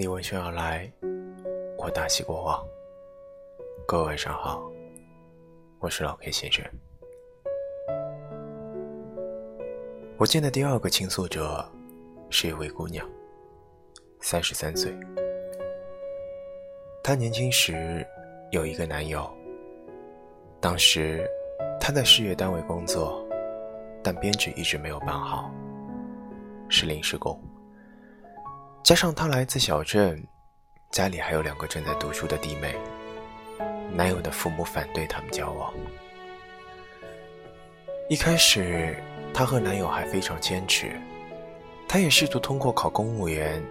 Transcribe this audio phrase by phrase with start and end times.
[0.00, 0.90] 你闻讯而来，
[1.76, 2.66] 我大喜过望。
[3.86, 4.62] 各位晚上好，
[5.78, 6.64] 我是老 K 先生。
[10.16, 11.70] 我见的第二个倾诉者
[12.30, 13.06] 是一位姑娘，
[14.22, 14.90] 三十三岁。
[17.04, 18.02] 她年轻时
[18.52, 19.30] 有一个男友，
[20.62, 21.28] 当时
[21.78, 23.22] 她在事业单位工作，
[24.02, 25.50] 但编制一直没有办好，
[26.70, 27.38] 是临时工。
[28.82, 30.26] 加上她来自小镇，
[30.90, 32.74] 家里还有两个正在读书的弟妹，
[33.92, 35.72] 男友的父母反对他们交往。
[38.08, 38.96] 一开始，
[39.32, 41.00] 她和男友还非常坚持，
[41.86, 43.62] 她也试图通过考公务员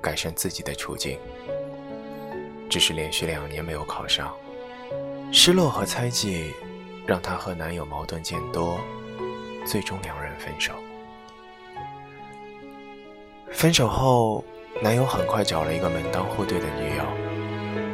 [0.00, 1.18] 改善自己的处境，
[2.70, 4.32] 只是连续两年没有考上，
[5.32, 6.54] 失落和猜忌
[7.04, 8.78] 让她和男友矛盾渐多，
[9.66, 10.72] 最终两人分手。
[13.50, 14.44] 分手后。
[14.80, 17.04] 男友很快找了一个门当户对的女友，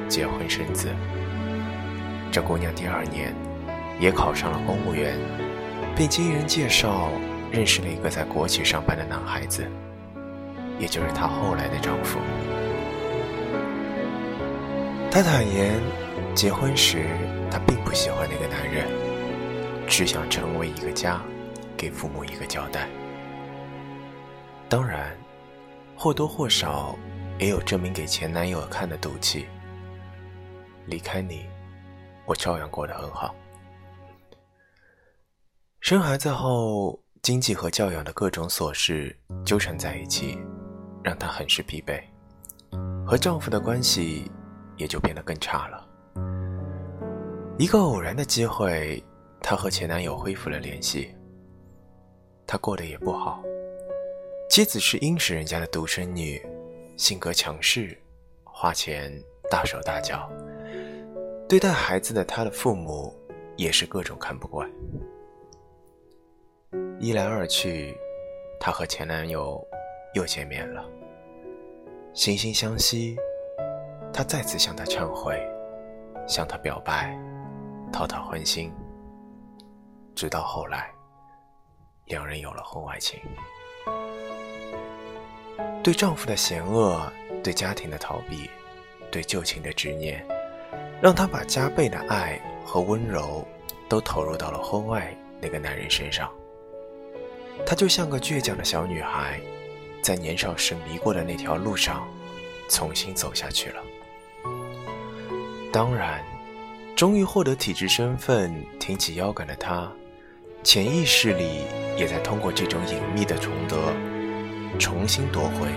[0.07, 0.91] 结婚生子。
[2.31, 3.35] 这姑娘第二年
[3.99, 5.17] 也考上了公务员，
[5.97, 7.09] 并经人介绍
[7.51, 9.67] 认识了一个在国企上班的男孩子，
[10.79, 12.19] 也就是她后来的丈夫。
[15.11, 15.81] 她坦言，
[16.35, 17.07] 结婚时
[17.51, 18.89] 她并不喜欢那个男人，
[19.87, 21.19] 只想成为一个家，
[21.79, 22.89] 给父母一个交代。
[24.69, 25.17] 当然。
[25.97, 26.97] 或多或少，
[27.39, 29.47] 也有证明给前男友看的赌气。
[30.87, 31.47] 离开你，
[32.27, 33.35] 我照样过得很好。
[35.81, 40.39] 生孩子后，经济和教养的各种琐事纠缠在一起，
[41.03, 42.03] 让她很是疲惫，
[43.07, 44.31] 和丈夫的关系
[44.77, 45.89] 也就变得更差了。
[47.59, 49.03] 一个偶然的机会，
[49.41, 51.15] 她和前男友恢复了联系。
[52.47, 53.43] 她过得也不好。
[54.49, 56.41] 妻子是殷实人家的独生女，
[56.97, 57.99] 性格强势，
[58.45, 59.13] 花钱
[59.51, 60.31] 大手大脚。
[61.49, 63.13] 对待孩子的她的父母
[63.57, 64.71] 也是各种看不惯。
[67.01, 67.97] 一来二去，
[68.61, 69.61] 她和前男友
[70.15, 70.85] 又见面了。
[72.15, 73.17] 惺惺相惜，
[74.13, 75.37] 她再次向他忏悔，
[76.29, 77.19] 向他表白，
[77.93, 78.73] 讨他欢心。
[80.15, 80.93] 直到后来，
[82.05, 83.19] 两人有了婚外情。
[85.85, 87.13] 对丈夫的险恶，
[87.43, 88.49] 对家庭的逃避，
[89.11, 90.27] 对旧情的执念，
[90.99, 93.47] 让她把加倍的爱和温柔
[93.87, 96.33] 都投入到了婚外那个男人身上。
[97.67, 99.39] 她就像个倔强的小女孩，
[100.01, 102.09] 在年少时迷过的那条路上，
[102.71, 103.83] 重新走下去了。
[105.71, 106.25] 当然，
[106.97, 109.93] 终于获得体制身份、挺起腰杆的她，
[110.63, 111.67] 潜意识里
[111.99, 114.14] 也在通过这种隐秘的重得。
[114.79, 115.69] 重新夺回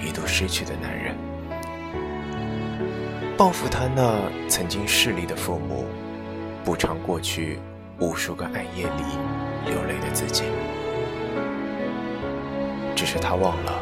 [0.00, 1.16] 一度失去的男人，
[3.36, 5.86] 报复他那曾经势利的父母，
[6.64, 7.58] 补偿过去
[7.98, 9.02] 无数个暗夜里
[9.66, 10.44] 流泪的自己。
[12.94, 13.80] 只是他忘了，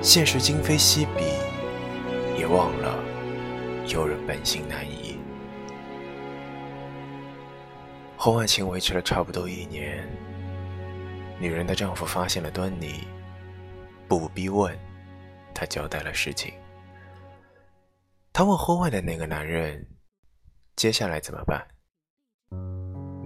[0.00, 1.24] 现实今非昔比，
[2.38, 2.98] 也忘了，
[3.86, 5.16] 有人本性难移。
[8.16, 10.08] 婚外情维持了差不多一年，
[11.38, 13.04] 女人的丈夫发现了端倪。
[14.12, 14.78] 步步逼问，
[15.54, 16.52] 他交代了事情。
[18.30, 19.82] 他问婚外的那个男人
[20.76, 21.66] ：“接下来怎么办？”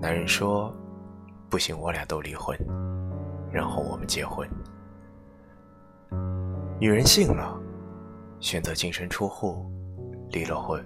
[0.01, 0.73] 男人说
[1.51, 2.57] ：“不行，我俩都离婚，
[3.51, 4.49] 然后我们结婚。”
[6.79, 7.61] 女人信了，
[8.39, 9.69] 选择净身出户，
[10.31, 10.81] 离了婚。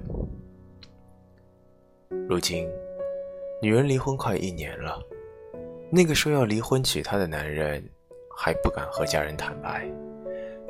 [2.26, 2.66] 如今，
[3.60, 4.98] 女人离婚快一年了，
[5.92, 7.86] 那个说要离婚娶她的男人。
[8.42, 9.86] 还不敢和家人坦白，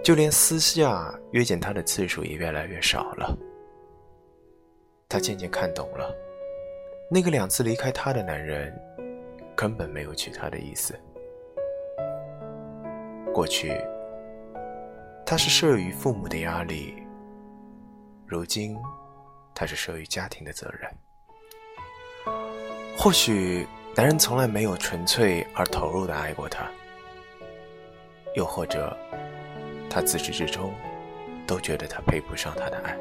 [0.02, 3.32] 就连私下约见他的次数也越来越少了。
[5.08, 6.12] 他渐渐看懂了，
[7.08, 8.76] 那个两次离开他的男人，
[9.54, 10.98] 根本没有娶她的意思。
[13.32, 13.80] 过去，
[15.24, 16.92] 他是慑于父母的压力；
[18.26, 18.76] 如今，
[19.54, 20.90] 他是慑于家庭的责任。
[22.98, 23.64] 或许，
[23.94, 26.68] 男人从来没有纯粹而投入的爱过她。
[28.34, 28.96] 又或者，
[29.88, 30.72] 他自始至终
[31.46, 32.96] 都觉得他配不上他的爱。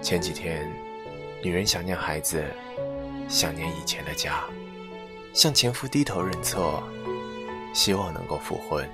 [0.00, 0.70] 前几天，
[1.42, 2.44] 女人想念孩子，
[3.28, 4.44] 想念以前的家，
[5.32, 6.82] 向前夫低头认错，
[7.74, 8.88] 希望能够复婚。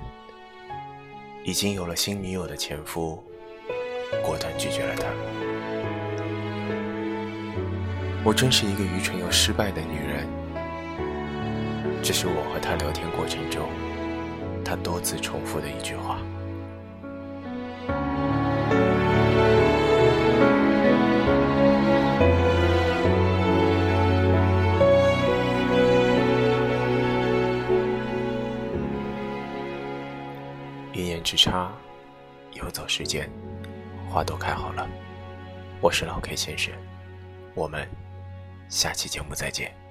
[1.43, 3.23] 已经有了新女友的前夫，
[4.23, 5.07] 果断拒绝了她。
[8.25, 10.42] 我真是一个愚蠢又失败的女人。
[12.03, 13.69] 这是我和他聊天过程中，
[14.61, 16.19] 他多次重复的一句话。
[30.91, 31.71] 一念之差，
[32.51, 33.29] 游走时间，
[34.09, 34.85] 花都开好了。
[35.79, 36.73] 我是老 K 先生，
[37.55, 37.87] 我们
[38.67, 39.82] 下期节目再见。